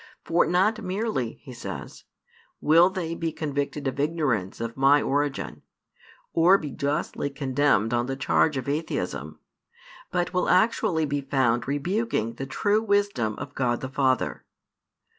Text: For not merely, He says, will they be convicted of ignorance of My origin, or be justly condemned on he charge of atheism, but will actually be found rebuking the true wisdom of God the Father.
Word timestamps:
For 0.23 0.47
not 0.47 0.81
merely, 0.83 1.33
He 1.43 1.53
says, 1.53 2.05
will 2.59 2.89
they 2.89 3.13
be 3.13 3.31
convicted 3.31 3.87
of 3.87 3.99
ignorance 3.99 4.59
of 4.59 4.75
My 4.75 4.99
origin, 4.99 5.61
or 6.33 6.57
be 6.57 6.71
justly 6.71 7.29
condemned 7.29 7.93
on 7.93 8.07
he 8.07 8.15
charge 8.15 8.57
of 8.57 8.67
atheism, 8.67 9.37
but 10.09 10.33
will 10.33 10.49
actually 10.49 11.05
be 11.05 11.21
found 11.21 11.67
rebuking 11.67 12.33
the 12.33 12.47
true 12.47 12.81
wisdom 12.81 13.35
of 13.35 13.53
God 13.53 13.81
the 13.81 13.89
Father. 13.89 14.43